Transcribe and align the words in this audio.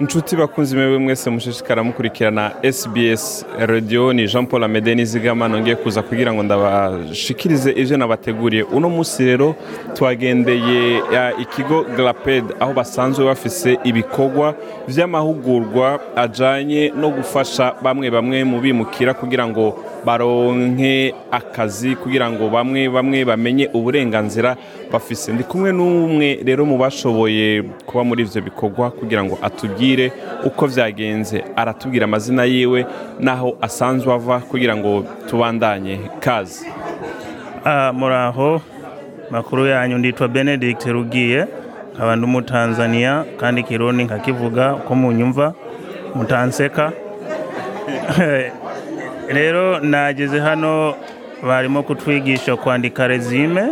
inshuti 0.00 0.36
bakunzi 0.36 0.76
mewe 0.76 0.98
mwese 0.98 1.30
mushishikara 1.30 1.82
mukurikirana 1.84 2.52
sbs 2.72 3.46
radio. 3.58 4.12
Ni 4.12 4.26
jean 4.26 4.46
paul 4.46 4.64
amede 4.64 4.94
nizigama 4.94 5.48
nongeye 5.48 5.76
kuza 5.76 6.02
kugira 6.02 6.32
ngo 6.34 6.42
ndabashikirize 6.42 7.70
ivyo 7.72 7.96
nabateguriye. 7.96 8.62
Uno 8.62 8.88
munsi 8.90 9.24
rero 9.24 9.54
twagendeye 9.94 11.02
ikigo 11.42 11.82
glaped 11.96 12.44
aho 12.60 12.72
basanzwe 12.72 13.24
bafise 13.24 13.78
ibikorwa 13.84 14.54
vy'amahugurwa 14.88 16.00
ajanye 16.16 16.92
no 17.00 17.10
gufasha 17.10 17.74
bamwe 17.82 18.10
bamwe 18.10 18.44
mu 18.44 18.60
bimukira 18.60 19.14
kugira 19.14 19.46
ngo 19.48 19.78
baronke 20.04 21.14
akazi 21.30 21.96
kugira 21.96 22.30
ngo 22.30 22.48
bamwe 22.48 22.88
bamwe 22.88 23.24
bamenye 23.24 23.70
uburenganzira 23.72 24.56
bafise. 24.92 25.32
Ndi 25.32 25.44
kumwe 25.44 25.72
n'umwe 25.72 26.38
rero 26.44 26.64
mu 26.66 26.78
bashoboye 26.78 27.62
kuba 27.86 28.04
muri 28.04 28.22
ivyo 28.22 28.42
bikorwa 28.42 28.90
kugira 28.90 29.24
ngo 29.24 29.38
atubwire 29.42 29.83
uko 30.44 30.66
vyagenze 30.66 31.44
aratubwira 31.56 32.04
amazina 32.04 32.44
yiwe 32.44 32.86
n'aho 33.20 33.56
asanzwe 33.60 34.14
ava 34.14 34.38
kugira 34.40 34.76
ngo 34.76 35.04
tubandanye 35.28 35.94
kazi. 36.20 36.66
Ah, 37.64 37.92
muraho 37.92 38.60
makuru 39.30 39.66
yanyu 39.66 39.98
nditwa 39.98 40.28
benedict 40.28 40.86
rugiye 40.86 41.46
nkaba 41.94 42.16
ndi 42.16 42.24
umutanzaniya 42.24 43.24
kandi 43.40 43.62
kirundi 43.62 44.04
nkakivuga 44.04 44.74
uko 44.74 44.94
munyumva 44.94 45.54
mutanseka. 46.14 46.92
Rero 49.36 49.80
nageze 49.80 50.40
hano 50.40 50.94
barimo 51.42 51.82
kutwigisha 51.82 52.56
kwandika 52.56 53.06
rezime 53.08 53.64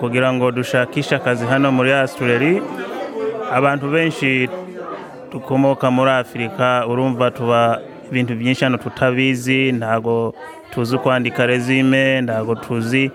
kugira 0.00 0.32
ngo 0.32 0.50
dushakishe 0.50 1.16
akazi 1.16 1.46
hano 1.46 1.72
muri 1.72 1.92
Australia. 1.92 2.62
Abantu 3.52 3.90
benshi 3.90 4.48
dukomoka 5.32 5.90
muri 5.90 6.10
afurika 6.10 6.86
urumva 6.88 7.30
tuba 7.30 7.80
ibintu 8.10 8.34
byinshi 8.34 8.64
hano 8.64 8.76
tutabizi 8.78 9.72
ntabwo 9.72 10.34
tuzi 10.70 10.98
kwandika 10.98 11.46
rezime 11.46 12.20
ntabwo 12.20 12.54
tuzi 12.54 13.10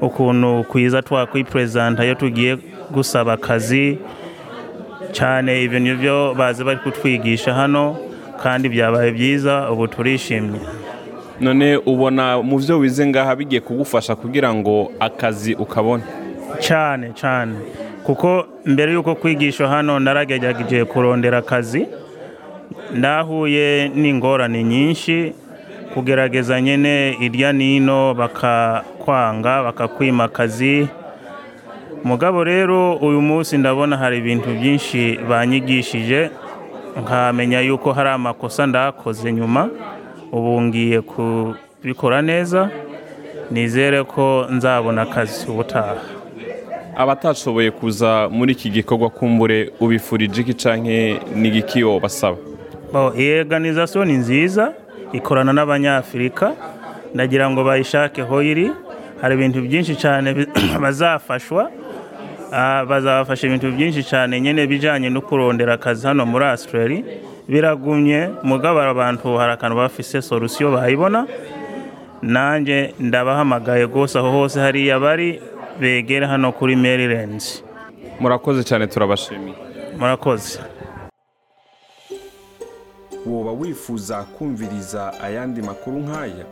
ukuntu 0.00 0.64
kwiza 0.64 1.02
twakwiperezanta 1.02 2.04
iyo 2.04 2.14
tugiye 2.14 2.58
gusaba 2.90 3.32
akazi 3.32 3.98
cyane 5.12 5.66
ni 5.66 5.94
byo 5.94 6.34
bazi 6.34 6.64
bari 6.64 6.78
kutwigisha 6.78 7.54
hano 7.54 7.96
kandi 8.42 8.68
byabaye 8.68 9.10
byiza 9.12 9.70
ubu 9.70 9.88
turishimye. 9.88 10.60
None 11.40 11.76
ubona 11.76 12.42
mu 12.42 12.58
vyo 12.58 12.78
wize 12.78 13.06
ngaha 13.06 13.36
bigiye 13.36 13.60
kugufasha 13.60 14.16
kugira 14.16 14.54
ngo 14.54 14.92
akazi 15.00 15.54
ukabone? 15.54 16.02
Cyane 16.60 17.12
cyane. 17.14 17.54
Kuko 18.04 18.44
mbere 18.66 18.92
y'uko 18.92 19.14
kwigisha 19.14 19.68
hano 19.68 19.98
naragerageje 19.98 20.84
kurondera 20.84 21.38
akazi 21.38 21.86
ndahuye 22.94 23.88
n'ingorane 23.94 24.64
nyinshi 24.64 25.32
kugerageza 25.94 26.60
nyine 26.60 27.16
irya 27.20 27.52
nino 27.52 28.14
bakakwanga 28.14 29.62
bakakwima 29.62 30.24
akazi 30.24 30.88
mugabo 32.04 32.44
rero 32.44 32.92
uyu 32.96 33.20
munsi 33.20 33.58
ndabona 33.58 33.96
hari 33.96 34.18
ibintu 34.18 34.48
byinshi 34.60 35.18
banyigishije 35.28 36.30
nkamenya 37.00 37.60
yuko 37.60 37.92
hari 37.92 38.08
amakosa 38.08 38.66
ndakoze 38.66 39.32
nyuma 39.32 39.68
ubu 40.32 40.62
ngiye 40.62 41.00
kubikora 41.00 42.22
neza 42.22 42.70
nizere 43.50 44.04
ko 44.04 44.46
nzabona 44.50 45.02
akazi 45.02 45.46
ubutaha 45.50 45.96
abatashoboye 46.96 47.70
kuza 47.70 48.28
muri 48.30 48.52
iki 48.52 48.70
gikorwa 48.70 49.10
kumbure 49.10 49.70
ubifurije 49.80 50.40
iki 50.40 50.54
canke 50.54 51.18
n'igiki 51.36 51.84
basaba? 52.02 52.36
Iyi 53.18 53.40
organization 53.40 54.06
ni 54.08 54.12
nziza 54.16 54.72
ikorana 55.12 55.52
n'abanyafurika 55.52 56.52
ndagira 57.14 57.50
ngo 57.50 57.64
bayishake 57.64 58.22
ho 58.22 58.42
iri. 58.42 58.70
Hari 59.20 59.34
ibintu 59.34 59.62
byinshi 59.62 59.94
cyane 59.96 60.46
bazafashwa. 60.82 61.70
Ah, 62.52 62.84
bazabafasha 62.86 63.46
ibintu 63.46 63.72
byinshi 63.72 64.02
cyane 64.04 64.40
nyine 64.40 64.66
bijyanye 64.66 65.10
no 65.10 65.20
kurondera 65.20 65.74
akazi 65.74 66.06
hano 66.06 66.26
muri 66.26 66.44
Australia. 66.44 67.02
Biragumye 67.48 68.30
mugabo 68.42 68.80
abantu 68.80 69.36
hari 69.38 69.52
akantu 69.52 69.76
bafise 69.76 70.22
solution 70.22 70.72
bayibona. 70.74 71.26
Nanjye 72.22 72.94
ndabahamagaye 73.00 73.84
rwose 73.84 74.18
aho 74.18 74.30
hose 74.30 74.60
hariya 74.60 75.00
bari. 75.00 75.40
Begere 75.80 76.26
hano 76.26 76.52
kuri 76.52 76.76
Maryland. 76.76 77.42
Murakoze 78.20 78.64
cyane 78.64 78.86
turabashimiye. 78.86 79.54
Murakoze. 79.98 80.58
Woba 83.26 83.52
wifuza 83.52 84.22
kumviriza 84.22 85.20
ayandi 85.20 85.62
makuru 85.62 85.98
nk'aya 85.98 86.44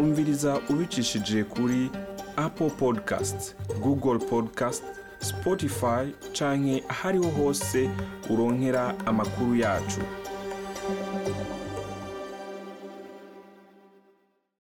umviriza 0.00 0.60
ubicishije 0.70 1.44
kuri 1.44 1.90
apple 2.36 2.70
podcast 2.70 3.56
google 3.82 4.18
podcast 4.18 4.84
spotify 5.18 6.04
canke 6.38 6.84
ahariho 6.88 7.28
hose 7.30 7.90
uronkera 8.30 8.94
amakuru 9.06 9.56
yacu. 9.56 10.00